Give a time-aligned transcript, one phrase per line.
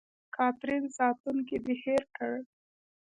[0.35, 2.31] کاترین: ساتونکی دې هېر کړ.